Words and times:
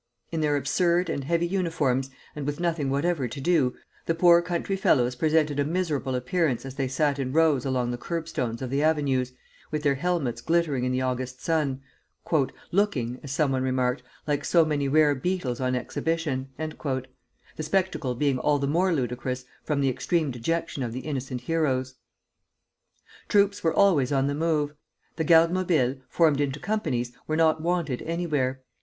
In 0.31 0.41
their 0.41 0.55
absurd 0.55 1.11
and 1.11 1.23
heavy 1.25 1.45
uniforms, 1.45 2.09
and 2.35 2.47
with 2.47 2.59
nothing 2.59 2.89
whatever 2.89 3.27
to 3.27 3.39
do, 3.39 3.75
the 4.07 4.15
poor 4.15 4.41
country 4.41 4.75
fellows 4.75 5.13
presented 5.13 5.59
a 5.59 5.63
miserable 5.63 6.15
appearance 6.15 6.65
as 6.65 6.73
they 6.73 6.87
sat 6.87 7.19
in 7.19 7.31
rows 7.31 7.65
along 7.65 7.91
the 7.91 7.99
curbstones 7.99 8.63
of 8.63 8.71
the 8.71 8.81
avenues, 8.81 9.31
with 9.69 9.83
their 9.83 9.93
helmets 9.93 10.41
glittering 10.41 10.85
in 10.85 10.91
the 10.91 11.01
August 11.03 11.39
sun, 11.43 11.81
"looking," 12.71 13.19
as 13.21 13.31
some 13.31 13.51
one 13.51 13.61
remarked, 13.61 14.01
"like 14.25 14.43
so 14.43 14.65
many 14.65 14.87
rare 14.87 15.13
beetles 15.13 15.61
on 15.61 15.75
exhibition," 15.75 16.49
the 16.57 17.19
spectacle 17.61 18.15
being 18.15 18.39
all 18.39 18.57
the 18.57 18.65
more 18.65 18.91
ludicrous 18.91 19.45
from 19.63 19.81
the 19.81 19.89
extreme 19.89 20.31
dejection 20.31 20.81
of 20.81 20.93
the 20.93 21.01
innocent 21.01 21.41
heroes. 21.41 21.93
Troops 23.29 23.63
were 23.63 23.71
always 23.75 24.11
on 24.11 24.25
the 24.25 24.33
move. 24.33 24.73
The 25.17 25.23
Gardes 25.25 25.53
Mobiles, 25.53 25.97
formed 26.09 26.41
into 26.41 26.59
companies, 26.59 27.11
were 27.27 27.35
not 27.37 27.61
wanted 27.61 28.01
anywhere. 28.01 28.61